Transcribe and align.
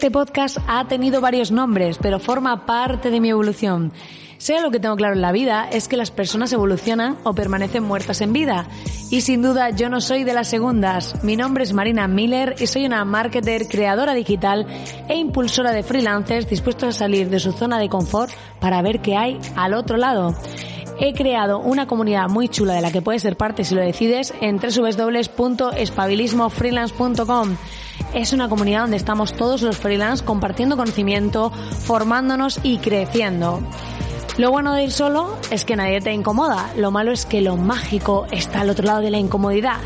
Este 0.00 0.10
podcast 0.10 0.56
ha 0.66 0.88
tenido 0.88 1.20
varios 1.20 1.52
nombres, 1.52 1.98
pero 2.00 2.18
forma 2.18 2.64
parte 2.64 3.10
de 3.10 3.20
mi 3.20 3.28
evolución. 3.28 3.92
Sea 4.38 4.62
lo 4.62 4.70
que 4.70 4.80
tengo 4.80 4.96
claro 4.96 5.12
en 5.12 5.20
la 5.20 5.30
vida 5.30 5.68
es 5.70 5.88
que 5.88 5.98
las 5.98 6.10
personas 6.10 6.54
evolucionan 6.54 7.18
o 7.22 7.34
permanecen 7.34 7.82
muertas 7.82 8.22
en 8.22 8.32
vida. 8.32 8.66
Y 9.10 9.20
sin 9.20 9.42
duda 9.42 9.68
yo 9.68 9.90
no 9.90 10.00
soy 10.00 10.24
de 10.24 10.32
las 10.32 10.48
segundas. 10.48 11.22
Mi 11.22 11.36
nombre 11.36 11.64
es 11.64 11.74
Marina 11.74 12.08
Miller 12.08 12.54
y 12.58 12.66
soy 12.66 12.86
una 12.86 13.04
marketer, 13.04 13.68
creadora 13.68 14.14
digital 14.14 14.66
e 15.06 15.18
impulsora 15.18 15.70
de 15.70 15.82
freelancers 15.82 16.48
dispuestos 16.48 16.88
a 16.88 16.98
salir 16.98 17.28
de 17.28 17.38
su 17.38 17.52
zona 17.52 17.78
de 17.78 17.90
confort 17.90 18.32
para 18.58 18.80
ver 18.80 19.02
qué 19.02 19.16
hay 19.16 19.38
al 19.54 19.74
otro 19.74 19.98
lado 19.98 20.34
he 21.02 21.14
creado 21.14 21.60
una 21.60 21.86
comunidad 21.86 22.28
muy 22.28 22.48
chula 22.48 22.74
de 22.74 22.82
la 22.82 22.92
que 22.92 23.00
puedes 23.00 23.22
ser 23.22 23.38
parte 23.38 23.64
si 23.64 23.74
lo 23.74 23.80
decides 23.80 24.34
en 24.42 24.58
www.espabilismofreelance.com. 24.58 27.56
Es 28.14 28.32
una 28.32 28.48
comunidad 28.48 28.82
donde 28.82 28.96
estamos 28.96 29.34
todos 29.34 29.62
los 29.62 29.78
freelance 29.78 30.24
compartiendo 30.24 30.76
conocimiento, 30.76 31.50
formándonos 31.50 32.58
y 32.62 32.78
creciendo. 32.78 33.60
Lo 34.36 34.50
bueno 34.50 34.74
de 34.74 34.84
ir 34.84 34.90
solo 34.90 35.36
es 35.50 35.64
que 35.64 35.76
nadie 35.76 36.00
te 36.00 36.12
incomoda. 36.12 36.72
Lo 36.76 36.90
malo 36.90 37.12
es 37.12 37.24
que 37.24 37.40
lo 37.40 37.56
mágico 37.56 38.26
está 38.30 38.62
al 38.62 38.70
otro 38.70 38.86
lado 38.86 39.00
de 39.00 39.10
la 39.10 39.18
incomodidad. 39.18 39.78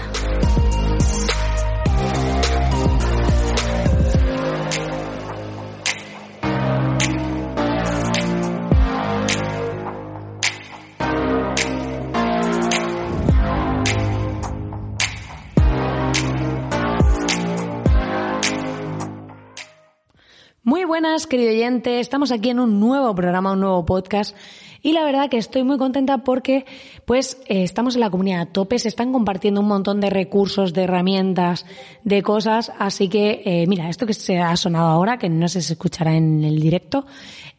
Buenas, 20.87 21.27
querido 21.27 21.51
oyente. 21.51 21.99
Estamos 21.99 22.31
aquí 22.31 22.51
en 22.51 22.61
un 22.61 22.79
nuevo 22.79 23.15
programa, 23.15 23.53
un 23.53 23.61
nuevo 23.61 23.87
podcast. 23.87 24.37
Y 24.83 24.93
la 24.93 25.03
verdad 25.03 25.31
que 25.31 25.39
estoy 25.39 25.65
muy 25.65 25.79
contenta 25.79 26.19
porque, 26.19 26.67
pues, 27.07 27.39
eh, 27.47 27.63
estamos 27.63 27.95
en 27.95 28.03
la 28.03 28.11
comunidad 28.11 28.43
a 28.43 28.47
tope, 28.47 28.79
se 28.79 28.89
están 28.89 29.11
compartiendo 29.11 29.63
un 29.63 29.69
montón 29.69 29.99
de 29.99 30.11
recursos, 30.11 30.75
de 30.75 30.83
herramientas, 30.83 31.65
de 32.03 32.23
cosas. 32.23 32.71
Así 32.79 33.09
que, 33.09 33.41
eh, 33.47 33.67
mira, 33.67 33.89
esto 33.89 34.05
que 34.05 34.13
se 34.13 34.39
ha 34.39 34.55
sonado 34.57 34.89
ahora, 34.89 35.17
que 35.17 35.31
no 35.31 35.49
se 35.49 35.61
escuchará 35.61 36.15
en 36.17 36.45
el 36.45 36.61
directo, 36.61 37.07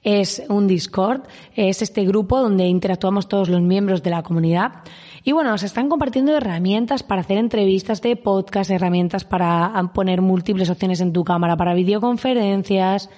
es 0.03 0.43
un 0.47 0.67
Discord. 0.67 1.23
Es 1.55 1.81
este 1.81 2.05
grupo 2.05 2.39
donde 2.39 2.67
interactuamos 2.67 3.27
todos 3.27 3.49
los 3.49 3.61
miembros 3.61 4.03
de 4.03 4.11
la 4.11 4.21
comunidad. 4.21 4.83
Y 5.27 5.31
bueno, 5.31 5.57
se 5.57 5.65
están 5.65 5.89
compartiendo 5.89 6.37
herramientas 6.37 7.01
para 7.01 7.21
hacer 7.21 7.39
entrevistas 7.39 7.99
de 8.03 8.15
podcast, 8.15 8.69
herramientas 8.69 9.25
para 9.25 9.73
poner 9.91 10.21
múltiples 10.21 10.69
opciones 10.69 11.01
en 11.01 11.13
tu 11.13 11.23
cámara, 11.23 11.57
para 11.57 11.73
videoconferencias. 11.73 13.09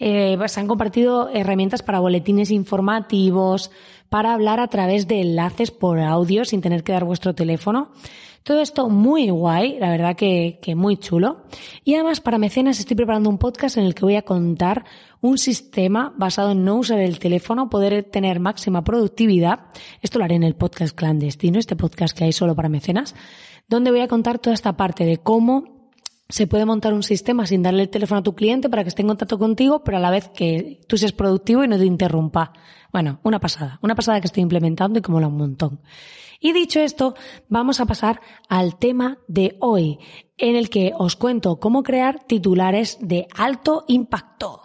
Eh, 0.00 0.38
se 0.46 0.60
han 0.60 0.66
compartido 0.66 1.28
herramientas 1.28 1.82
para 1.82 2.00
boletines 2.00 2.50
informativos, 2.50 3.70
para 4.08 4.32
hablar 4.32 4.60
a 4.60 4.68
través 4.68 5.06
de 5.06 5.20
enlaces 5.20 5.70
por 5.70 6.00
audio 6.00 6.46
sin 6.46 6.62
tener 6.62 6.82
que 6.84 6.92
dar 6.92 7.04
vuestro 7.04 7.34
teléfono. 7.34 7.90
Todo 8.42 8.60
esto 8.60 8.88
muy 8.88 9.30
guay, 9.30 9.78
la 9.78 9.90
verdad 9.90 10.16
que, 10.16 10.58
que, 10.60 10.74
muy 10.74 10.96
chulo. 10.96 11.44
Y 11.84 11.94
además 11.94 12.20
para 12.20 12.38
mecenas 12.38 12.78
estoy 12.78 12.96
preparando 12.96 13.30
un 13.30 13.38
podcast 13.38 13.76
en 13.76 13.84
el 13.84 13.94
que 13.94 14.04
voy 14.04 14.16
a 14.16 14.22
contar 14.22 14.84
un 15.20 15.38
sistema 15.38 16.12
basado 16.16 16.52
en 16.52 16.64
no 16.64 16.76
usar 16.76 16.98
el 16.98 17.18
teléfono, 17.18 17.70
poder 17.70 18.02
tener 18.04 18.40
máxima 18.40 18.82
productividad. 18.82 19.66
Esto 20.00 20.18
lo 20.18 20.24
haré 20.24 20.34
en 20.34 20.42
el 20.42 20.56
podcast 20.56 20.96
clandestino, 20.96 21.58
este 21.58 21.76
podcast 21.76 22.16
que 22.16 22.24
hay 22.24 22.32
solo 22.32 22.56
para 22.56 22.68
mecenas, 22.68 23.14
donde 23.68 23.90
voy 23.90 24.00
a 24.00 24.08
contar 24.08 24.38
toda 24.38 24.54
esta 24.54 24.76
parte 24.76 25.04
de 25.04 25.18
cómo 25.18 25.82
se 26.32 26.46
puede 26.46 26.64
montar 26.64 26.94
un 26.94 27.02
sistema 27.02 27.46
sin 27.46 27.62
darle 27.62 27.82
el 27.82 27.90
teléfono 27.90 28.20
a 28.20 28.22
tu 28.22 28.34
cliente 28.34 28.70
para 28.70 28.82
que 28.82 28.88
esté 28.88 29.02
en 29.02 29.08
contacto 29.08 29.38
contigo, 29.38 29.84
pero 29.84 29.98
a 29.98 30.00
la 30.00 30.10
vez 30.10 30.30
que 30.30 30.80
tú 30.88 30.96
seas 30.96 31.12
productivo 31.12 31.62
y 31.62 31.68
no 31.68 31.76
te 31.76 31.84
interrumpa. 31.84 32.54
Bueno, 32.90 33.20
una 33.22 33.38
pasada, 33.38 33.78
una 33.82 33.94
pasada 33.94 34.18
que 34.20 34.28
estoy 34.28 34.42
implementando 34.42 34.98
y 34.98 35.02
como 35.02 35.20
la 35.20 35.28
un 35.28 35.36
montón. 35.36 35.80
Y 36.44 36.52
dicho 36.52 36.80
esto, 36.80 37.14
vamos 37.48 37.78
a 37.78 37.86
pasar 37.86 38.20
al 38.48 38.76
tema 38.76 39.18
de 39.28 39.56
hoy, 39.60 40.00
en 40.36 40.56
el 40.56 40.70
que 40.70 40.90
os 40.98 41.14
cuento 41.14 41.60
cómo 41.60 41.84
crear 41.84 42.24
titulares 42.24 42.98
de 43.00 43.28
alto 43.36 43.84
impacto. 43.86 44.60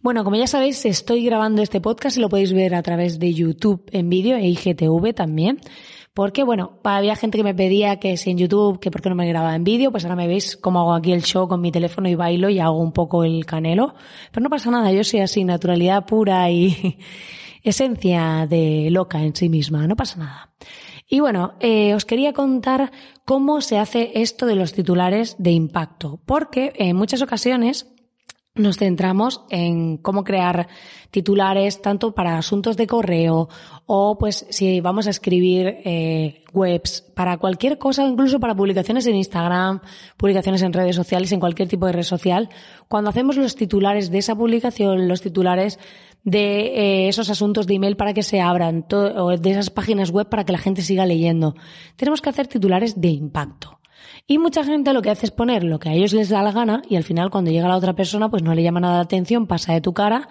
Bueno, 0.00 0.24
como 0.24 0.36
ya 0.36 0.46
sabéis, 0.46 0.86
estoy 0.86 1.22
grabando 1.22 1.60
este 1.60 1.82
podcast 1.82 2.16
y 2.16 2.20
lo 2.20 2.30
podéis 2.30 2.54
ver 2.54 2.74
a 2.74 2.82
través 2.82 3.18
de 3.18 3.34
YouTube 3.34 3.84
en 3.92 4.08
vídeo 4.08 4.38
e 4.38 4.46
IGTV 4.46 5.12
también. 5.12 5.60
Porque, 6.18 6.42
bueno, 6.42 6.80
había 6.82 7.14
gente 7.14 7.38
que 7.38 7.44
me 7.44 7.54
pedía 7.54 8.00
que 8.00 8.16
si 8.16 8.30
en 8.30 8.38
YouTube, 8.38 8.80
que 8.80 8.90
por 8.90 9.02
qué 9.02 9.08
no 9.08 9.14
me 9.14 9.28
grababa 9.28 9.54
en 9.54 9.62
vídeo, 9.62 9.92
pues 9.92 10.04
ahora 10.04 10.16
me 10.16 10.26
veis 10.26 10.56
cómo 10.56 10.80
hago 10.80 10.94
aquí 10.94 11.12
el 11.12 11.22
show 11.22 11.46
con 11.46 11.60
mi 11.60 11.70
teléfono 11.70 12.08
y 12.08 12.16
bailo 12.16 12.48
y 12.48 12.58
hago 12.58 12.80
un 12.80 12.90
poco 12.90 13.22
el 13.22 13.46
canelo. 13.46 13.94
Pero 14.32 14.42
no 14.42 14.50
pasa 14.50 14.68
nada, 14.68 14.90
yo 14.90 15.04
soy 15.04 15.20
así, 15.20 15.44
naturalidad 15.44 16.06
pura 16.06 16.50
y 16.50 16.98
esencia 17.62 18.48
de 18.50 18.88
loca 18.90 19.22
en 19.22 19.36
sí 19.36 19.48
misma, 19.48 19.86
no 19.86 19.94
pasa 19.94 20.18
nada. 20.18 20.50
Y 21.08 21.20
bueno, 21.20 21.54
eh, 21.60 21.94
os 21.94 22.04
quería 22.04 22.32
contar 22.32 22.90
cómo 23.24 23.60
se 23.60 23.78
hace 23.78 24.10
esto 24.20 24.46
de 24.46 24.56
los 24.56 24.72
titulares 24.72 25.36
de 25.38 25.52
impacto, 25.52 26.20
porque 26.26 26.72
en 26.78 26.96
muchas 26.96 27.22
ocasiones 27.22 27.94
nos 28.58 28.76
centramos 28.76 29.42
en 29.50 29.96
cómo 29.96 30.24
crear 30.24 30.68
titulares 31.10 31.80
tanto 31.80 32.14
para 32.14 32.36
asuntos 32.36 32.76
de 32.76 32.86
correo 32.86 33.48
o 33.86 34.18
pues 34.18 34.46
si 34.50 34.80
vamos 34.80 35.06
a 35.06 35.10
escribir 35.10 35.78
eh, 35.84 36.44
webs 36.52 37.02
para 37.14 37.38
cualquier 37.38 37.78
cosa, 37.78 38.04
incluso 38.04 38.40
para 38.40 38.54
publicaciones 38.54 39.06
en 39.06 39.16
Instagram, 39.16 39.80
publicaciones 40.16 40.62
en 40.62 40.72
redes 40.72 40.96
sociales, 40.96 41.32
en 41.32 41.40
cualquier 41.40 41.68
tipo 41.68 41.86
de 41.86 41.92
red 41.92 42.02
social, 42.02 42.50
cuando 42.88 43.10
hacemos 43.10 43.36
los 43.36 43.56
titulares 43.56 44.10
de 44.10 44.18
esa 44.18 44.34
publicación, 44.34 45.08
los 45.08 45.22
titulares 45.22 45.78
de 46.24 47.06
eh, 47.06 47.08
esos 47.08 47.30
asuntos 47.30 47.66
de 47.66 47.74
email 47.74 47.96
para 47.96 48.12
que 48.12 48.22
se 48.22 48.40
abran, 48.40 48.84
o 48.92 49.36
de 49.36 49.50
esas 49.50 49.70
páginas 49.70 50.10
web 50.10 50.28
para 50.28 50.44
que 50.44 50.52
la 50.52 50.58
gente 50.58 50.82
siga 50.82 51.06
leyendo, 51.06 51.54
tenemos 51.96 52.20
que 52.20 52.30
hacer 52.30 52.48
titulares 52.48 53.00
de 53.00 53.08
impacto. 53.08 53.78
Y 54.26 54.38
mucha 54.38 54.64
gente 54.64 54.92
lo 54.92 55.02
que 55.02 55.10
hace 55.10 55.26
es 55.26 55.32
poner 55.32 55.64
lo 55.64 55.78
que 55.78 55.88
a 55.88 55.94
ellos 55.94 56.12
les 56.12 56.28
da 56.28 56.42
la 56.42 56.52
gana 56.52 56.82
y 56.88 56.96
al 56.96 57.04
final 57.04 57.30
cuando 57.30 57.50
llega 57.50 57.68
la 57.68 57.76
otra 57.76 57.94
persona 57.94 58.30
pues 58.30 58.42
no 58.42 58.54
le 58.54 58.62
llama 58.62 58.80
nada 58.80 58.96
la 58.96 59.02
atención, 59.02 59.46
pasa 59.46 59.72
de 59.72 59.80
tu 59.80 59.92
cara 59.94 60.28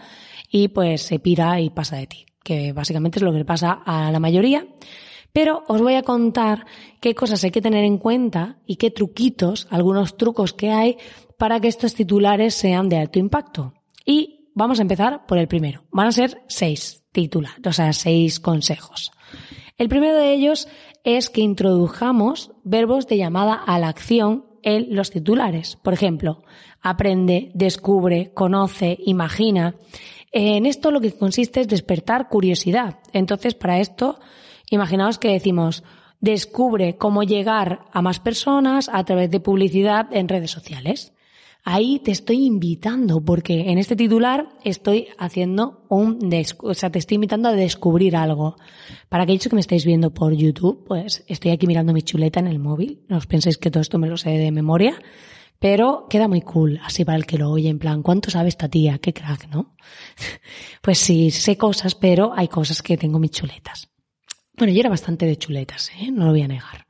y 0.49 0.67
pues 0.69 1.01
se 1.01 1.19
pira 1.19 1.59
y 1.59 1.69
pasa 1.69 1.97
de 1.97 2.07
ti, 2.07 2.25
que 2.43 2.73
básicamente 2.73 3.19
es 3.19 3.23
lo 3.23 3.31
que 3.31 3.39
le 3.39 3.45
pasa 3.45 3.81
a 3.85 4.11
la 4.11 4.19
mayoría. 4.19 4.67
Pero 5.33 5.63
os 5.67 5.81
voy 5.81 5.95
a 5.95 6.03
contar 6.03 6.65
qué 6.99 7.13
cosas 7.13 7.43
hay 7.43 7.51
que 7.51 7.61
tener 7.61 7.83
en 7.83 7.97
cuenta 7.97 8.57
y 8.65 8.77
qué 8.77 8.91
truquitos, 8.91 9.67
algunos 9.69 10.17
trucos 10.17 10.53
que 10.53 10.71
hay 10.71 10.97
para 11.37 11.59
que 11.59 11.67
estos 11.67 11.93
titulares 11.93 12.55
sean 12.55 12.89
de 12.89 12.97
alto 12.97 13.19
impacto. 13.19 13.73
Y 14.05 14.36
vamos 14.57 14.79
a 14.79 14.81
empezar 14.81 15.25
por 15.27 15.37
el 15.37 15.47
primero. 15.47 15.83
Van 15.91 16.07
a 16.07 16.11
ser 16.11 16.41
seis 16.47 17.03
titulares, 17.11 17.59
o 17.65 17.71
sea, 17.71 17.93
seis 17.93 18.39
consejos. 18.39 19.11
El 19.77 19.87
primero 19.87 20.17
de 20.17 20.33
ellos 20.33 20.67
es 21.03 21.29
que 21.29 21.41
introdujamos 21.41 22.51
verbos 22.63 23.05
de 23.07 23.17
llamada 23.17 23.53
a 23.53 23.77
la 23.77 23.89
acción 23.89 24.45
en 24.63 24.95
los 24.95 25.11
titulares. 25.11 25.77
Por 25.83 25.93
ejemplo, 25.93 26.43
aprende, 26.81 27.51
descubre, 27.53 28.31
conoce, 28.33 28.97
imagina. 29.05 29.75
En 30.31 30.65
esto 30.65 30.89
lo 30.89 31.01
que 31.01 31.11
consiste 31.11 31.61
es 31.61 31.67
despertar 31.67 32.27
curiosidad. 32.27 32.97
Entonces, 33.13 33.53
para 33.53 33.79
esto, 33.79 34.19
imaginaos 34.71 35.19
que 35.19 35.31
decimos, 35.31 35.83
descubre 36.19 36.97
cómo 36.97 37.21
llegar 37.21 37.85
a 37.93 38.01
más 38.01 38.19
personas 38.19 38.89
a 38.91 39.03
través 39.05 39.29
de 39.29 39.39
publicidad 39.39 40.07
en 40.11 40.27
redes 40.27 40.49
sociales. 40.49 41.13
Ahí 41.69 41.99
te 41.99 42.11
estoy 42.11 42.45
invitando, 42.45 43.19
porque 43.19 43.69
en 43.69 43.77
este 43.77 43.97
titular 43.97 44.47
estoy 44.63 45.09
haciendo 45.17 45.83
un, 45.89 46.17
o 46.59 46.73
sea, 46.73 46.89
te 46.89 46.97
estoy 46.97 47.15
invitando 47.15 47.49
a 47.49 47.51
descubrir 47.51 48.15
algo. 48.15 48.55
Para 49.09 49.23
aquellos 49.23 49.49
que 49.49 49.55
me 49.55 49.59
estáis 49.59 49.83
viendo 49.85 50.13
por 50.13 50.33
YouTube, 50.33 50.85
pues 50.87 51.25
estoy 51.27 51.51
aquí 51.51 51.67
mirando 51.67 51.91
mi 51.91 52.03
chuleta 52.03 52.39
en 52.39 52.47
el 52.47 52.59
móvil. 52.59 53.03
No 53.09 53.17
os 53.17 53.27
penséis 53.27 53.57
que 53.57 53.69
todo 53.69 53.81
esto 53.81 53.99
me 53.99 54.07
lo 54.07 54.15
sé 54.15 54.29
de 54.29 54.49
memoria, 54.49 54.97
pero 55.59 56.07
queda 56.09 56.29
muy 56.29 56.39
cool, 56.39 56.79
así 56.85 57.03
para 57.03 57.17
el 57.17 57.25
que 57.25 57.37
lo 57.37 57.51
oye, 57.51 57.67
en 57.67 57.79
plan, 57.79 58.01
¿cuánto 58.01 58.31
sabe 58.31 58.47
esta 58.47 58.69
tía? 58.69 58.99
Qué 58.99 59.11
crack, 59.11 59.49
¿no? 59.49 59.75
pues 60.81 60.99
sí, 60.99 61.31
sé 61.31 61.57
cosas, 61.57 61.95
pero 61.95 62.31
hay 62.33 62.47
cosas 62.47 62.81
que 62.81 62.95
tengo 62.95 63.19
mis 63.19 63.31
chuletas. 63.31 63.89
Bueno, 64.57 64.71
yo 64.71 64.79
era 64.79 64.89
bastante 64.89 65.25
de 65.25 65.35
chuletas, 65.35 65.91
¿eh? 65.99 66.11
No 66.13 66.27
lo 66.27 66.31
voy 66.31 66.43
a 66.43 66.47
negar. 66.47 66.87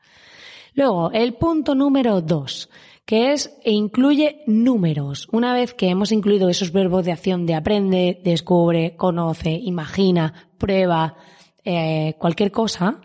Luego, 0.75 1.11
el 1.11 1.33
punto 1.33 1.73
número 1.73 2.21
dos 2.21 2.69
que 3.07 3.31
es 3.31 3.57
e 3.63 3.71
incluye 3.71 4.43
números. 4.47 5.29
Una 5.31 5.53
vez 5.53 5.73
que 5.73 5.87
hemos 5.87 6.11
incluido 6.11 6.49
esos 6.49 6.73
verbos 6.73 7.05
de 7.05 7.13
acción 7.13 7.45
de 7.45 7.55
aprende, 7.55 8.19
descubre, 8.21 8.97
conoce, 8.97 9.51
imagina, 9.51 10.51
prueba, 10.57 11.15
eh, 11.63 12.15
cualquier 12.19 12.51
cosa, 12.51 12.99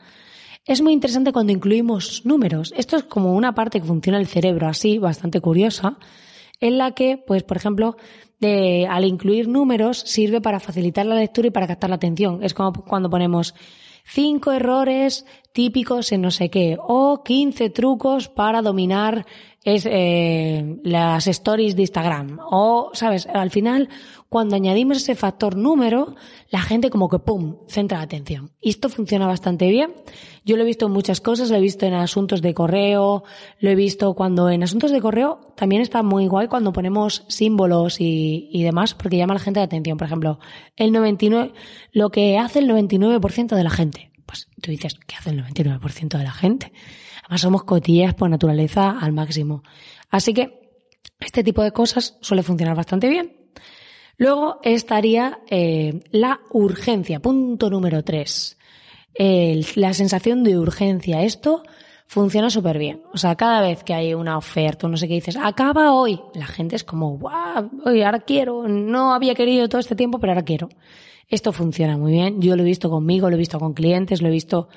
es 0.67 0.83
muy 0.83 0.93
interesante 0.93 1.33
cuando 1.33 1.53
incluimos 1.53 2.27
números. 2.27 2.75
Esto 2.77 2.97
es 2.97 3.05
como 3.05 3.37
una 3.37 3.55
parte 3.55 3.81
que 3.81 3.87
funciona 3.87 4.19
el 4.19 4.27
cerebro 4.27 4.67
así, 4.67 4.99
bastante 4.99 5.41
curiosa, 5.41 5.99
en 6.61 6.79
la 6.79 6.91
que, 6.91 7.17
pues, 7.17 7.45
por 7.45 7.57
ejemplo, 7.57 7.97
de, 8.41 8.89
al 8.91 9.05
incluir 9.05 9.47
números 9.47 9.99
sirve 9.99 10.41
para 10.41 10.59
facilitar 10.59 11.07
la 11.07 11.15
lectura 11.15 11.47
y 11.47 11.53
para 11.53 11.69
captar 11.69 11.91
la 11.91 11.97
atención. 11.97 12.43
Es 12.43 12.55
como 12.55 12.73
cuando 12.73 13.09
ponemos 13.09 13.55
cinco 14.05 14.51
errores 14.51 15.27
típicos 15.53 16.11
en 16.11 16.23
no 16.23 16.31
sé 16.31 16.51
qué 16.51 16.77
o 16.81 17.23
15 17.23 17.71
trucos 17.71 18.29
para 18.29 18.63
dominar 18.63 19.27
es 19.65 19.87
eh, 19.87 20.79
las 20.83 21.27
stories 21.27 21.77
de 21.77 21.83
Instagram. 21.83 22.39
O, 22.51 22.91
sabes, 22.95 23.27
al 23.27 23.51
final, 23.51 23.89
cuando 24.29 24.57
añadimos 24.57 24.97
ese 24.97 25.15
factor 25.15 25.57
número, 25.57 26.17
la 26.51 26.63
gente 26.63 26.91
como 26.91 27.09
que 27.09 27.19
¡pum! 27.19 27.59
centra 27.69 27.99
la 27.99 28.05
atención. 28.05 28.51
Y 28.61 28.71
esto 28.71 28.89
funciona 28.89 29.27
bastante 29.27 29.69
bien. 29.69 29.93
Yo 30.45 30.57
lo 30.57 30.63
he 30.63 30.67
visto 30.67 30.87
en 30.87 30.93
muchas 30.93 31.21
cosas, 31.21 31.51
lo 31.51 31.57
he 31.57 31.61
visto 31.61 31.87
en 31.87 31.95
asuntos 31.95 32.43
de 32.43 32.55
correo, 32.55 33.23
lo 33.61 33.71
he 33.71 33.77
visto 33.77 34.15
cuando 34.15 34.51
en 34.51 34.65
asuntos 34.65 34.91
de 34.91 35.01
correo 35.01 35.53
también 35.55 35.83
está 35.83 36.03
muy 36.03 36.27
guay 36.27 36.49
cuando 36.49 36.73
ponemos 36.73 37.25
símbolos 37.29 38.01
y, 38.01 38.49
y 38.51 38.65
demás, 38.65 38.95
porque 38.95 39.17
llama 39.17 39.35
a 39.35 39.37
la 39.37 39.45
gente 39.45 39.61
la 39.61 39.67
atención. 39.67 39.97
Por 39.97 40.07
ejemplo, 40.07 40.41
el 40.77 40.91
99, 40.91 41.53
lo 41.93 42.11
que 42.11 42.39
hace 42.39 42.59
el 42.59 42.69
99% 42.69 43.55
de 43.55 43.65
la 43.65 43.71
gente. 43.71 44.11
Pues 44.27 44.49
tú 44.61 44.71
dices, 44.71 44.99
¿qué 45.07 45.15
hace 45.15 45.31
el 45.31 45.45
99% 45.45 46.19
de 46.19 46.25
la 46.25 46.33
gente? 46.33 46.73
Somos 47.37 47.65
cotillas 47.65 48.15
por 48.15 48.31
naturaleza 48.31 48.99
al 48.99 49.13
máximo. 49.13 49.63
Así 50.11 50.35
que 50.35 50.61
este 51.21 51.45
tipo 51.45 51.63
de 51.63 51.73
cosas 51.73 52.19
suele 52.21 52.43
funcionar 52.43 52.77
bastante 52.77 53.09
bien. 53.09 53.37
Luego 54.17 54.61
estaría 54.63 55.41
eh, 55.49 56.01
la 56.11 56.41
urgencia, 56.51 57.21
punto 57.21 57.71
número 57.71 58.05
tres. 58.05 58.59
la 59.17 59.95
sensación 59.95 60.45
de 60.45 60.59
urgencia. 60.59 61.23
Esto 61.23 61.63
funciona 62.13 62.51
súper 62.51 62.77
bien. 62.79 63.03
O 63.15 63.17
sea, 63.17 63.37
cada 63.37 63.63
vez 63.63 63.83
que 63.85 63.95
hay 63.95 64.13
una 64.13 64.37
oferta, 64.37 64.87
no 64.87 64.99
sé 64.99 65.09
qué 65.09 65.15
dices, 65.15 65.37
acaba 65.37 65.95
hoy, 65.95 66.21
la 66.35 66.47
gente 66.47 66.77
es 66.77 66.85
como, 66.85 67.17
wow, 67.17 67.71
hoy 67.87 68.03
ahora 68.03 68.21
quiero, 68.21 68.69
no 68.69 69.15
había 69.15 69.35
querido 69.35 69.67
todo 69.67 69.81
este 69.81 69.97
tiempo, 69.97 70.19
pero 70.19 70.33
ahora 70.33 70.45
quiero. 70.45 70.69
Esto 71.27 71.53
funciona 71.53 71.97
muy 71.97 72.13
bien. 72.13 72.43
Yo 72.43 72.55
lo 72.55 72.63
he 72.63 72.67
visto 72.67 72.91
conmigo, 72.91 73.31
lo 73.31 73.37
he 73.37 73.39
visto 73.39 73.59
con 73.59 73.73
clientes, 73.73 74.21
lo 74.21 74.29
he 74.29 74.31
visto 74.31 74.69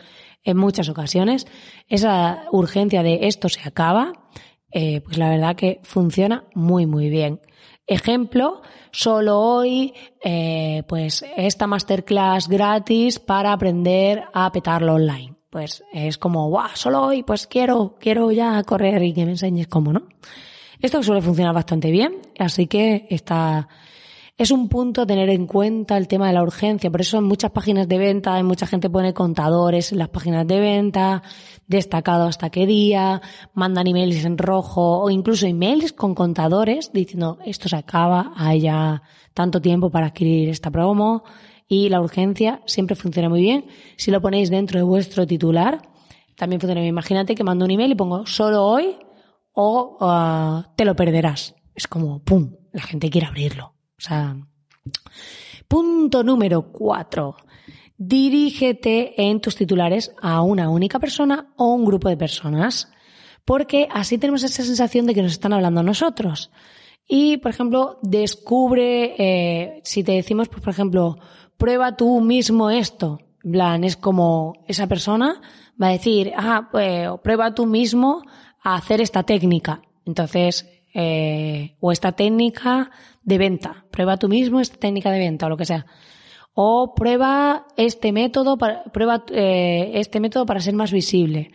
en 0.45 0.57
muchas 0.57 0.87
ocasiones. 0.87 1.47
Esa 1.89 2.45
urgencia 2.51 3.03
de 3.03 3.27
esto 3.27 3.49
se 3.49 3.67
acaba, 3.67 4.13
eh, 4.71 5.01
pues 5.01 5.17
la 5.17 5.29
verdad 5.29 5.55
que 5.55 5.81
funciona 5.83 6.45
muy, 6.53 6.85
muy 6.85 7.09
bien. 7.09 7.41
Ejemplo, 7.87 8.61
solo 8.91 9.39
hoy, 9.39 9.93
eh, 10.23 10.83
pues 10.87 11.25
esta 11.35 11.67
masterclass 11.67 12.47
gratis 12.47 13.19
para 13.19 13.51
aprender 13.51 14.23
a 14.33 14.51
petarlo 14.51 14.93
online. 14.93 15.35
Pues 15.49 15.83
es 15.93 16.17
como, 16.17 16.49
guau, 16.49 16.69
solo 16.73 17.03
hoy, 17.03 17.23
pues 17.23 17.47
quiero, 17.47 17.95
quiero 17.99 18.31
ya 18.31 18.61
correr 18.63 19.01
y 19.03 19.13
que 19.13 19.25
me 19.25 19.31
enseñes 19.31 19.67
cómo, 19.67 19.93
¿no? 19.93 20.07
Esto 20.81 21.01
suele 21.01 21.21
funcionar 21.21 21.53
bastante 21.53 21.91
bien, 21.91 22.21
así 22.37 22.67
que 22.67 23.07
está, 23.09 23.69
es 24.37 24.51
un 24.51 24.67
punto 24.67 25.01
a 25.01 25.05
tener 25.05 25.29
en 25.29 25.47
cuenta 25.47 25.95
el 25.95 26.09
tema 26.09 26.27
de 26.27 26.33
la 26.33 26.43
urgencia. 26.43 26.91
Por 26.91 26.99
eso 26.99 27.17
en 27.17 27.23
muchas 27.23 27.51
páginas 27.51 27.87
de 27.87 27.97
venta, 27.97 28.35
hay 28.35 28.43
mucha 28.43 28.67
gente 28.67 28.89
pone 28.89 29.13
contadores 29.13 29.93
en 29.93 29.99
las 29.99 30.09
páginas 30.09 30.45
de 30.45 30.59
venta, 30.59 31.23
destacado 31.67 32.25
hasta 32.25 32.49
qué 32.49 32.65
día, 32.65 33.21
mandan 33.53 33.87
emails 33.87 34.25
en 34.25 34.37
rojo 34.37 34.99
o 35.01 35.09
incluso 35.09 35.47
emails 35.47 35.93
con 35.93 36.15
contadores 36.15 36.91
diciendo 36.91 37.37
esto 37.45 37.69
se 37.69 37.77
acaba, 37.77 38.33
hay 38.35 38.61
ya 38.61 39.03
tanto 39.33 39.61
tiempo 39.61 39.89
para 39.89 40.07
adquirir 40.07 40.49
esta 40.49 40.69
promo 40.69 41.23
y 41.67 41.87
la 41.87 42.01
urgencia 42.01 42.61
siempre 42.65 42.97
funciona 42.97 43.29
muy 43.29 43.39
bien. 43.39 43.67
Si 43.95 44.11
lo 44.11 44.21
ponéis 44.21 44.49
dentro 44.49 44.79
de 44.79 44.83
vuestro 44.83 45.25
titular, 45.25 45.81
también 46.35 46.59
funciona 46.59 46.81
bien. 46.81 46.89
Imagínate 46.89 47.35
que 47.35 47.43
mando 47.45 47.63
un 47.63 47.71
email 47.71 47.93
y 47.93 47.95
pongo 47.95 48.25
solo 48.25 48.65
hoy 48.65 48.97
o 49.53 49.97
ah, 50.01 50.73
te 50.75 50.83
lo 50.83 50.93
perderás. 50.93 51.55
Es 51.73 51.87
como, 51.87 52.19
¡pum! 52.19 52.51
La 52.73 52.81
gente 52.81 53.09
quiere 53.09 53.27
abrirlo. 53.27 53.74
O 53.97 54.01
sea, 54.01 54.35
punto 55.67 56.23
número 56.23 56.71
cuatro. 56.71 57.35
Dirígete 57.97 59.21
en 59.21 59.39
tus 59.39 59.55
titulares 59.55 60.13
a 60.21 60.41
una 60.41 60.69
única 60.69 60.99
persona 60.99 61.53
o 61.55 61.73
un 61.73 61.85
grupo 61.85 62.09
de 62.09 62.17
personas, 62.17 62.91
porque 63.45 63.87
así 63.91 64.17
tenemos 64.17 64.43
esa 64.43 64.63
sensación 64.63 65.05
de 65.05 65.13
que 65.13 65.21
nos 65.21 65.31
están 65.31 65.53
hablando 65.53 65.79
a 65.79 65.83
nosotros. 65.83 66.51
Y, 67.07 67.37
por 67.37 67.51
ejemplo, 67.51 67.99
descubre, 68.01 69.15
eh, 69.17 69.81
si 69.83 70.03
te 70.03 70.13
decimos, 70.13 70.49
pues, 70.49 70.61
por 70.61 70.73
ejemplo, 70.73 71.17
prueba 71.57 71.95
tú 71.95 72.19
mismo 72.19 72.69
esto. 72.69 73.19
En 73.43 73.51
plan, 73.51 73.83
es 73.83 73.95
como 73.95 74.53
esa 74.67 74.87
persona 74.87 75.39
va 75.81 75.87
a 75.87 75.91
decir, 75.91 76.33
ah, 76.35 76.67
pues, 76.71 77.07
prueba 77.23 77.53
tú 77.53 77.65
mismo 77.67 78.23
a 78.63 78.75
hacer 78.75 79.01
esta 79.01 79.23
técnica. 79.23 79.81
Entonces, 80.05 80.67
eh, 80.97 81.75
o 81.81 81.91
esta 81.91 82.13
técnica 82.13 82.89
de 83.21 83.37
venta. 83.37 83.85
Prueba 83.91 84.15
tú 84.15 84.29
mismo 84.29 84.61
esta 84.61 84.77
técnica 84.77 85.11
de 85.11 85.19
venta 85.19 85.45
o 85.45 85.49
lo 85.49 85.57
que 85.57 85.65
sea. 85.65 85.85
O 86.53 86.95
prueba 86.95 87.67
este 87.75 88.13
método 88.13 88.57
para, 88.57 88.85
prueba 88.85 89.25
eh, 89.29 89.91
este 89.95 90.21
método 90.21 90.45
para 90.45 90.61
ser 90.61 90.73
más 90.73 90.93
visible. 90.93 91.51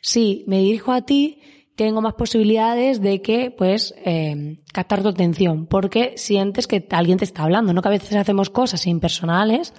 Si 0.00 0.44
me 0.46 0.60
dirijo 0.60 0.92
a 0.92 1.02
ti, 1.02 1.42
tengo 1.76 2.00
más 2.00 2.14
posibilidades 2.14 3.02
de 3.02 3.20
que, 3.20 3.50
pues, 3.50 3.94
eh, 4.06 4.62
captar 4.72 5.02
tu 5.02 5.08
atención, 5.08 5.66
porque 5.66 6.14
sientes 6.16 6.66
que 6.66 6.86
alguien 6.90 7.18
te 7.18 7.24
está 7.24 7.42
hablando, 7.42 7.74
¿no? 7.74 7.82
Que 7.82 7.88
a 7.88 7.90
veces 7.90 8.16
hacemos 8.16 8.48
cosas 8.48 8.86
impersonales 8.86 9.74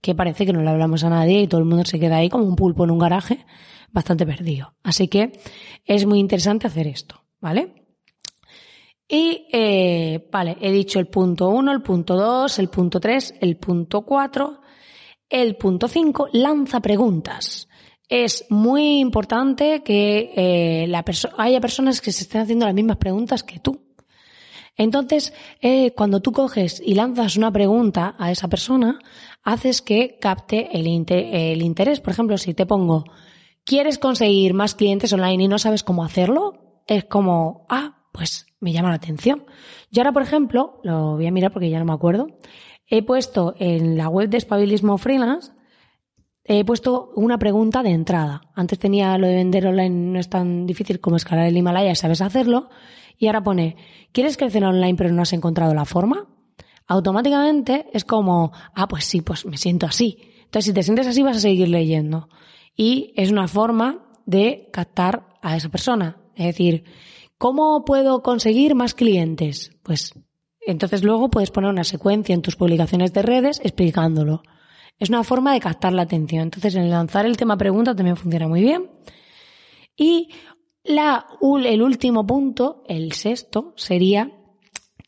que 0.00 0.14
parece 0.14 0.46
que 0.46 0.54
no 0.54 0.62
le 0.62 0.70
hablamos 0.70 1.04
a 1.04 1.10
nadie 1.10 1.42
y 1.42 1.46
todo 1.46 1.60
el 1.60 1.66
mundo 1.66 1.84
se 1.84 2.00
queda 2.00 2.16
ahí 2.16 2.30
como 2.30 2.44
un 2.44 2.56
pulpo 2.56 2.84
en 2.84 2.90
un 2.90 2.98
garaje, 2.98 3.44
bastante 3.92 4.24
perdido. 4.24 4.74
Así 4.82 5.08
que 5.08 5.32
es 5.84 6.06
muy 6.06 6.18
interesante 6.18 6.66
hacer 6.66 6.86
esto, 6.86 7.24
¿vale? 7.40 7.83
Y, 9.08 9.46
eh, 9.52 10.28
vale, 10.32 10.56
he 10.60 10.72
dicho 10.72 10.98
el 10.98 11.08
punto 11.08 11.48
1, 11.48 11.72
el 11.72 11.82
punto 11.82 12.16
2, 12.16 12.58
el 12.58 12.68
punto 12.68 13.00
3, 13.00 13.34
el 13.40 13.56
punto 13.58 14.02
4, 14.02 14.60
el 15.28 15.56
punto 15.56 15.88
5, 15.88 16.28
lanza 16.32 16.80
preguntas. 16.80 17.68
Es 18.08 18.46
muy 18.50 19.00
importante 19.00 19.82
que 19.82 20.32
eh, 20.36 20.92
haya 21.38 21.60
personas 21.60 22.00
que 22.00 22.12
se 22.12 22.24
estén 22.24 22.42
haciendo 22.42 22.66
las 22.66 22.74
mismas 22.74 22.96
preguntas 22.96 23.42
que 23.42 23.58
tú. 23.58 23.80
Entonces, 24.76 25.32
eh, 25.60 25.92
cuando 25.92 26.20
tú 26.20 26.32
coges 26.32 26.82
y 26.84 26.94
lanzas 26.94 27.36
una 27.36 27.52
pregunta 27.52 28.16
a 28.18 28.32
esa 28.32 28.48
persona, 28.48 28.98
haces 29.42 29.82
que 29.82 30.18
capte 30.20 30.76
el, 30.76 30.86
el 30.86 31.62
interés. 31.62 32.00
Por 32.00 32.12
ejemplo, 32.12 32.38
si 32.38 32.54
te 32.54 32.66
pongo, 32.66 33.04
¿quieres 33.64 33.98
conseguir 33.98 34.52
más 34.54 34.74
clientes 34.74 35.12
online 35.12 35.44
y 35.44 35.48
no 35.48 35.58
sabes 35.58 35.84
cómo 35.84 36.04
hacerlo? 36.04 36.82
Es 36.86 37.04
como, 37.04 37.66
ah, 37.68 38.03
pues 38.14 38.46
me 38.60 38.72
llama 38.72 38.90
la 38.90 38.94
atención. 38.94 39.44
Yo 39.90 40.02
ahora, 40.02 40.12
por 40.12 40.22
ejemplo, 40.22 40.80
lo 40.84 41.16
voy 41.16 41.26
a 41.26 41.32
mirar 41.32 41.52
porque 41.52 41.68
ya 41.68 41.80
no 41.80 41.84
me 41.84 41.92
acuerdo, 41.92 42.28
he 42.86 43.02
puesto 43.02 43.56
en 43.58 43.98
la 43.98 44.08
web 44.08 44.28
de 44.28 44.36
Espabilismo 44.36 44.98
Freelance, 44.98 45.50
he 46.44 46.64
puesto 46.64 47.10
una 47.16 47.38
pregunta 47.40 47.82
de 47.82 47.90
entrada. 47.90 48.42
Antes 48.54 48.78
tenía 48.78 49.18
lo 49.18 49.26
de 49.26 49.34
vender 49.34 49.66
online, 49.66 50.12
no 50.12 50.20
es 50.20 50.28
tan 50.28 50.64
difícil 50.64 51.00
como 51.00 51.16
escalar 51.16 51.46
el 51.46 51.56
Himalaya, 51.56 51.96
sabes 51.96 52.20
hacerlo. 52.20 52.68
Y 53.18 53.26
ahora 53.26 53.42
pone, 53.42 53.76
¿quieres 54.12 54.36
crecer 54.36 54.64
online 54.64 54.94
pero 54.94 55.12
no 55.12 55.22
has 55.22 55.32
encontrado 55.32 55.74
la 55.74 55.84
forma? 55.84 56.28
Automáticamente 56.86 57.86
es 57.92 58.04
como, 58.04 58.52
ah, 58.76 58.86
pues 58.86 59.06
sí, 59.06 59.22
pues 59.22 59.44
me 59.44 59.56
siento 59.56 59.86
así. 59.86 60.18
Entonces, 60.44 60.66
si 60.66 60.72
te 60.72 60.84
sientes 60.84 61.08
así, 61.08 61.22
vas 61.24 61.38
a 61.38 61.40
seguir 61.40 61.68
leyendo. 61.68 62.28
Y 62.76 63.12
es 63.16 63.32
una 63.32 63.48
forma 63.48 64.06
de 64.24 64.68
captar 64.72 65.26
a 65.42 65.56
esa 65.56 65.68
persona. 65.68 66.18
Es 66.36 66.46
decir, 66.46 66.84
¿Cómo 67.38 67.84
puedo 67.84 68.22
conseguir 68.22 68.74
más 68.74 68.94
clientes? 68.94 69.72
Pues 69.82 70.14
entonces 70.66 71.04
luego 71.04 71.30
puedes 71.30 71.50
poner 71.50 71.70
una 71.70 71.84
secuencia 71.84 72.34
en 72.34 72.42
tus 72.42 72.56
publicaciones 72.56 73.12
de 73.12 73.22
redes 73.22 73.60
explicándolo. 73.62 74.42
Es 74.98 75.08
una 75.08 75.24
forma 75.24 75.52
de 75.52 75.60
captar 75.60 75.92
la 75.92 76.02
atención. 76.02 76.44
Entonces, 76.44 76.74
en 76.76 76.88
lanzar 76.90 77.26
el 77.26 77.36
tema 77.36 77.56
pregunta 77.56 77.94
también 77.94 78.16
funciona 78.16 78.48
muy 78.48 78.62
bien. 78.62 78.90
Y 79.96 80.30
el 80.84 81.82
último 81.82 82.26
punto, 82.26 82.82
el 82.86 83.12
sexto, 83.12 83.74
sería 83.76 84.30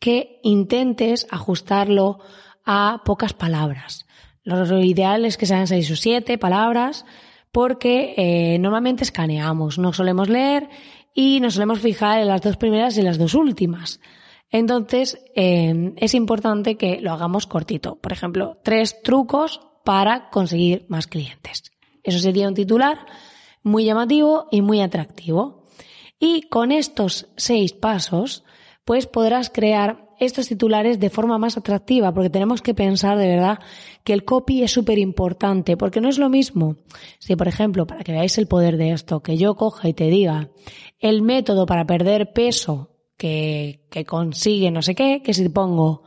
que 0.01 0.41
intentes 0.43 1.27
ajustarlo 1.31 2.19
a 2.65 3.03
pocas 3.05 3.33
palabras. 3.33 4.07
Lo 4.43 4.83
ideal 4.83 5.25
es 5.25 5.37
que 5.37 5.47
sean 5.47 5.67
seis 5.67 5.91
o 5.91 5.97
siete 5.97 6.39
palabras 6.39 7.05
porque 7.51 8.15
eh, 8.17 8.59
normalmente 8.59 9.03
escaneamos, 9.03 9.79
no 9.79 9.93
solemos 9.93 10.29
leer 10.29 10.69
y 11.17 11.41
nos 11.41 11.55
solemos 11.55 11.81
fijar 11.81 12.21
en 12.21 12.29
las 12.29 12.43
dos 12.43 12.59
primeras 12.59 12.99
y 12.99 13.03
las 13.03 13.17
dos 13.17 13.35
últimas. 13.35 14.01
Entonces, 14.51 15.19
eh, 15.35 15.95
es 15.97 16.15
importante 16.15 16.77
que 16.77 17.01
lo 17.01 17.11
hagamos 17.11 17.47
cortito. 17.47 17.97
Por 17.97 18.13
ejemplo, 18.13 18.59
tres 18.63 19.03
trucos 19.03 19.63
para 19.83 20.29
conseguir 20.29 20.85
más 20.89 21.07
clientes. 21.07 21.73
Eso 22.03 22.19
sería 22.19 22.47
un 22.47 22.55
titular 22.55 23.07
muy 23.63 23.87
llamativo 23.87 24.47
y 24.51 24.61
muy 24.61 24.83
atractivo. 24.83 25.65
Y 26.21 26.43
con 26.43 26.71
estos 26.71 27.29
seis 27.37 27.73
pasos, 27.73 28.45
pues 28.85 29.07
podrás 29.07 29.49
crear 29.49 30.06
estos 30.19 30.49
titulares 30.49 30.99
de 30.99 31.11
forma 31.11 31.39
más 31.39 31.57
atractiva, 31.57 32.13
porque 32.13 32.31
tenemos 32.31 32.63
que 32.63 32.75
pensar 32.75 33.19
de 33.19 33.29
verdad 33.29 33.59
que 34.05 34.13
el 34.13 34.25
copy 34.25 34.63
es 34.63 34.73
súper 34.73 34.99
importante, 34.99 35.77
porque 35.77 36.01
no 36.01 36.09
es 36.09 36.19
lo 36.19 36.29
mismo 36.29 36.77
si, 37.19 37.37
por 37.37 37.49
ejemplo, 37.49 37.87
para 37.87 38.05
que 38.05 38.13
veáis 38.13 38.39
el 38.39 38.47
poder 38.47 38.77
de 38.77 38.93
esto, 38.93 39.21
que 39.21 39.37
yo 39.37 39.55
coja 39.57 39.89
y 39.89 39.95
te 39.95 40.09
diga 40.09 40.51
el 40.99 41.23
método 41.23 41.67
para 41.67 41.87
perder 41.87 42.33
peso 42.33 42.97
que, 43.17 43.87
que 43.91 44.05
consigue 44.05 44.71
no 44.71 44.83
sé 44.83 44.95
qué, 44.95 45.23
que 45.23 45.35
si 45.35 45.49
pongo 45.49 46.03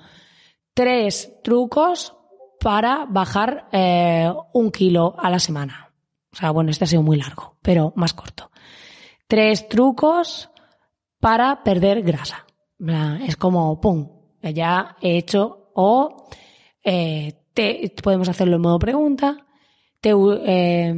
tres 0.74 1.34
trucos 1.44 2.16
para 2.60 3.06
bajar 3.06 3.68
eh, 3.72 4.32
un 4.54 4.72
kilo 4.72 5.16
a 5.18 5.30
la 5.30 5.39
semana. 5.39 5.94
O 6.32 6.36
sea, 6.36 6.51
bueno, 6.51 6.72
este 6.72 6.84
ha 6.84 6.88
sido 6.88 7.01
muy 7.01 7.18
largo, 7.18 7.58
pero 7.62 7.94
más 7.96 8.13
corto. 8.13 8.51
Tres 9.28 9.68
trucos 9.68 10.50
para 11.20 11.63
perder 11.63 12.01
grasa. 12.01 12.46
Es 12.80 13.36
como, 13.36 13.80
¡pum! 13.82 14.10
Ya 14.42 14.96
he 15.02 15.18
hecho. 15.18 15.72
O 15.74 16.28
eh, 16.84 17.34
te, 17.54 17.94
podemos 18.02 18.30
hacerlo 18.30 18.56
en 18.56 18.62
modo 18.62 18.80
pregunta. 18.80 19.46
Te, 20.02 20.12
eh, 20.46 20.94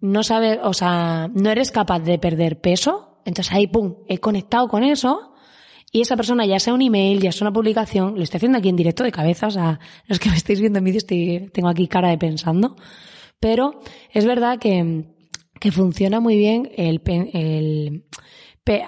no 0.00 0.22
sabes, 0.22 0.58
o 0.62 0.72
sea, 0.72 1.30
no 1.32 1.50
eres 1.50 1.70
capaz 1.70 2.00
de 2.00 2.18
perder 2.18 2.60
peso. 2.60 3.20
Entonces 3.24 3.52
ahí, 3.52 3.66
¡pum! 3.66 3.96
He 4.08 4.18
conectado 4.18 4.68
con 4.68 4.82
eso. 4.82 5.32
Y 5.94 6.00
esa 6.00 6.16
persona, 6.16 6.46
ya 6.46 6.58
sea 6.58 6.72
un 6.72 6.80
email, 6.80 7.20
ya 7.20 7.32
sea 7.32 7.46
una 7.46 7.52
publicación, 7.52 8.14
lo 8.16 8.22
estoy 8.22 8.38
haciendo 8.38 8.56
aquí 8.56 8.70
en 8.70 8.76
directo 8.76 9.04
de 9.04 9.12
cabeza, 9.12 9.48
o 9.48 9.50
sea, 9.50 9.78
los 10.06 10.18
que 10.18 10.30
me 10.30 10.36
estáis 10.36 10.58
viendo 10.58 10.78
en 10.78 10.86
vídeo 10.86 10.96
estoy, 10.96 11.50
tengo 11.52 11.68
aquí 11.68 11.86
cara 11.86 12.08
de 12.08 12.16
pensando. 12.16 12.76
Pero 13.38 13.80
es 14.10 14.24
verdad 14.24 14.58
que, 14.58 15.04
que 15.60 15.70
funciona 15.70 16.18
muy 16.18 16.38
bien 16.38 16.70
el, 16.76 17.02
el, 17.34 18.04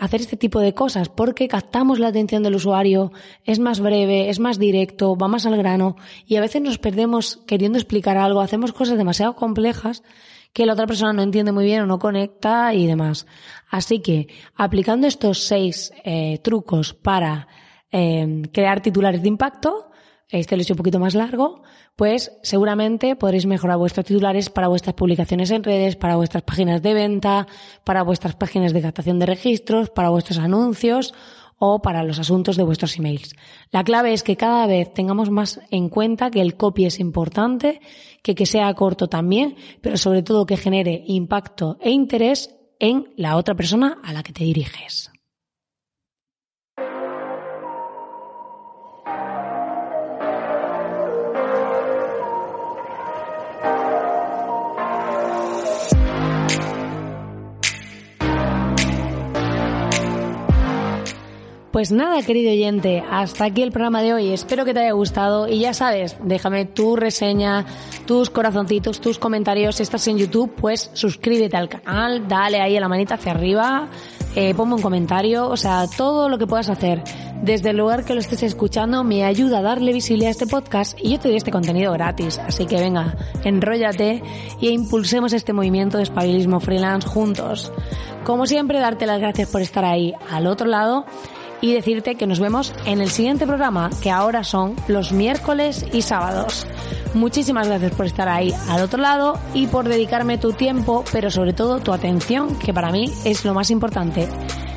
hacer 0.00 0.21
este 0.21 0.37
tipo 0.37 0.61
de 0.61 0.73
cosas 0.73 1.09
porque 1.09 1.49
captamos 1.49 1.99
la 1.99 2.09
atención 2.09 2.45
del 2.45 2.54
usuario, 2.54 3.11
es 3.45 3.59
más 3.59 3.81
breve, 3.81 4.31
es 4.31 4.38
más 4.38 4.59
directo, 4.59 5.16
va 5.16 5.26
más 5.26 5.47
al 5.47 5.57
grano 5.57 5.97
y 6.26 6.37
a 6.37 6.40
veces 6.40 6.62
nos 6.62 6.78
perdemos 6.78 7.43
queriendo 7.47 7.76
explicar 7.76 8.16
algo, 8.16 8.40
hacemos 8.40 8.73
cosas 8.73 8.97
demasiado 8.97 9.35
complejas 9.35 10.04
que 10.52 10.64
la 10.64 10.75
otra 10.75 10.87
persona 10.87 11.12
no 11.12 11.23
entiende 11.23 11.50
muy 11.50 11.64
bien 11.64 11.83
o 11.83 11.87
no 11.87 11.99
conecta 11.99 12.73
y 12.73 12.87
demás. 12.87 13.26
Así 13.69 13.99
que 13.99 14.28
aplicando 14.54 15.09
estos 15.09 15.40
seis 15.43 15.93
eh, 16.04 16.38
trucos 16.45 16.95
para 16.95 17.49
eh, 17.90 18.43
crear 18.52 18.81
titulares 18.81 19.23
de 19.23 19.28
impacto, 19.28 19.90
este 20.38 20.56
lo 20.56 20.60
he 20.60 20.64
hecho 20.64 20.74
un 20.74 20.78
poquito 20.78 20.98
más 20.98 21.14
largo, 21.14 21.62
pues 21.96 22.32
seguramente 22.42 23.16
podréis 23.16 23.46
mejorar 23.46 23.78
vuestros 23.78 24.06
titulares 24.06 24.50
para 24.50 24.68
vuestras 24.68 24.94
publicaciones 24.94 25.50
en 25.50 25.62
redes, 25.62 25.96
para 25.96 26.16
vuestras 26.16 26.42
páginas 26.42 26.82
de 26.82 26.94
venta, 26.94 27.46
para 27.84 28.02
vuestras 28.02 28.34
páginas 28.34 28.72
de 28.72 28.82
captación 28.82 29.18
de 29.18 29.26
registros, 29.26 29.90
para 29.90 30.10
vuestros 30.10 30.38
anuncios 30.38 31.14
o 31.58 31.80
para 31.80 32.02
los 32.02 32.18
asuntos 32.18 32.56
de 32.56 32.64
vuestros 32.64 32.98
emails. 32.98 33.34
La 33.70 33.84
clave 33.84 34.12
es 34.12 34.22
que 34.22 34.36
cada 34.36 34.66
vez 34.66 34.92
tengamos 34.92 35.30
más 35.30 35.60
en 35.70 35.88
cuenta 35.88 36.30
que 36.30 36.40
el 36.40 36.56
copy 36.56 36.86
es 36.86 36.98
importante, 36.98 37.80
que 38.22 38.34
que 38.34 38.46
sea 38.46 38.74
corto 38.74 39.08
también, 39.08 39.56
pero 39.80 39.96
sobre 39.96 40.22
todo 40.22 40.46
que 40.46 40.56
genere 40.56 41.02
impacto 41.06 41.78
e 41.80 41.90
interés 41.90 42.54
en 42.80 43.12
la 43.16 43.36
otra 43.36 43.54
persona 43.54 43.98
a 44.02 44.12
la 44.12 44.22
que 44.22 44.32
te 44.32 44.44
diriges. 44.44 45.13
Pues 61.75 61.90
nada, 61.90 62.23
querido 62.23 62.52
oyente, 62.52 63.02
hasta 63.11 63.47
aquí 63.47 63.61
el 63.61 63.73
programa 63.73 64.00
de 64.00 64.14
hoy. 64.14 64.33
Espero 64.33 64.64
que 64.64 64.73
te 64.73 64.78
haya 64.78 64.93
gustado 64.93 65.49
y 65.49 65.59
ya 65.59 65.75
sabes, 65.75 66.16
déjame 66.23 66.66
tu 66.66 66.95
reseña, 66.95 67.66
tus 68.07 68.31
corazoncitos, 68.31 69.00
tus 69.00 69.19
comentarios. 69.19 69.75
Si 69.75 69.83
estás 69.83 70.07
en 70.07 70.19
YouTube, 70.19 70.54
pues 70.54 70.93
suscríbete 70.93 71.57
al 71.57 71.69
canal, 71.69 72.28
dale 72.28 72.61
ahí 72.61 72.76
a 72.76 72.81
la 72.81 72.87
manita 72.87 73.14
hacia 73.14 73.33
arriba, 73.33 73.88
eh, 74.37 74.54
ponme 74.54 74.76
un 74.76 74.83
comentario, 74.83 75.49
o 75.49 75.57
sea, 75.57 75.87
todo 75.97 76.28
lo 76.28 76.38
que 76.38 76.47
puedas 76.47 76.69
hacer 76.69 77.02
desde 77.43 77.71
el 77.71 77.76
lugar 77.76 78.04
que 78.04 78.14
lo 78.14 78.21
estés 78.21 78.45
escuchando 78.45 79.02
me 79.02 79.25
ayuda 79.25 79.59
a 79.59 79.62
darle 79.62 79.93
visibilidad 79.93 80.28
a 80.28 80.31
este 80.31 80.47
podcast 80.47 80.97
y 81.02 81.11
yo 81.11 81.19
te 81.19 81.26
doy 81.26 81.37
este 81.37 81.50
contenido 81.50 81.93
gratis. 81.93 82.38
Así 82.38 82.66
que 82.66 82.76
venga, 82.76 83.16
enróllate 83.43 84.23
y 84.61 84.69
impulsemos 84.69 85.33
este 85.33 85.52
movimiento 85.52 85.97
de 85.97 86.04
espabilismo 86.04 86.61
freelance 86.61 87.09
juntos. 87.09 87.73
Como 88.25 88.47
siempre, 88.47 88.78
darte 88.78 89.07
las 89.07 89.21
gracias 89.21 89.50
por 89.50 89.61
estar 89.61 89.85
ahí 89.85 90.14
al 90.31 90.47
otro 90.47 90.66
lado 90.66 91.04
y 91.64 91.73
decirte 91.73 92.16
que 92.16 92.26
nos 92.26 92.40
vemos 92.40 92.75
en 92.85 93.00
el 93.00 93.09
siguiente 93.09 93.47
programa, 93.47 93.88
que 94.02 94.11
ahora 94.11 94.44
son 94.44 94.76
los 94.87 95.12
miércoles 95.12 95.87
y 95.94 96.02
sábados. 96.02 96.66
Muchísimas 97.14 97.68
gracias 97.68 97.92
por 97.92 98.04
estar 98.04 98.28
ahí 98.28 98.52
al 98.68 98.83
otro 98.83 99.00
lado 99.00 99.38
y 99.54 99.66
por 99.68 99.88
dedicarme 99.88 100.37
tu 100.37 100.52
tiempo, 100.52 101.04
pero 101.11 101.30
sobre 101.30 101.54
todo 101.54 101.78
tu 101.78 101.94
atención, 101.94 102.59
que 102.59 102.75
para 102.75 102.92
mí 102.92 103.11
es 103.25 103.47
lo 103.47 103.54
más 103.54 103.71
importante. 103.71 104.28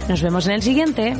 Nos 0.07 0.21
vemos 0.21 0.47
en 0.47 0.53
el 0.53 0.61
siguiente. 0.61 1.17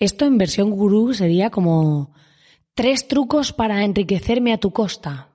Esto 0.00 0.24
en 0.24 0.38
versión 0.38 0.70
gurú 0.70 1.12
sería 1.12 1.50
como 1.50 2.14
tres 2.72 3.06
trucos 3.06 3.52
para 3.52 3.84
enriquecerme 3.84 4.54
a 4.54 4.58
tu 4.58 4.72
costa. 4.72 5.28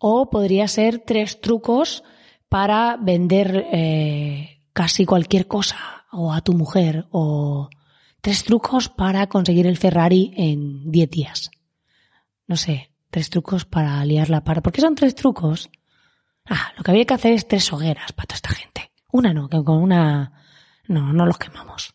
O 0.00 0.28
podría 0.30 0.66
ser 0.66 0.98
tres 0.98 1.40
trucos 1.40 2.02
para 2.48 2.96
vender 2.96 3.66
eh, 3.72 4.64
casi 4.72 5.06
cualquier 5.06 5.46
cosa 5.46 6.06
o 6.10 6.32
a 6.32 6.40
tu 6.40 6.54
mujer 6.54 7.06
o 7.12 7.70
tres 8.20 8.42
trucos 8.42 8.88
para 8.88 9.28
conseguir 9.28 9.68
el 9.68 9.76
Ferrari 9.76 10.32
en 10.36 10.90
10 10.90 11.10
días. 11.10 11.50
No 12.48 12.56
sé, 12.56 12.90
tres 13.10 13.30
trucos 13.30 13.64
para 13.64 14.04
liarla 14.04 14.42
para. 14.42 14.60
¿Por 14.60 14.72
qué 14.72 14.80
son 14.80 14.96
tres 14.96 15.14
trucos? 15.14 15.70
Ah, 16.46 16.72
lo 16.76 16.82
que 16.82 16.90
había 16.90 17.04
que 17.04 17.14
hacer 17.14 17.32
es 17.32 17.46
tres 17.46 17.72
hogueras 17.72 18.12
para 18.12 18.26
toda 18.26 18.36
esta 18.36 18.54
gente. 18.54 18.90
Una 19.12 19.32
no, 19.32 19.48
que 19.48 19.62
con 19.62 19.80
una 19.80 20.32
no, 20.88 21.12
no 21.12 21.26
los 21.26 21.38
quemamos. 21.38 21.94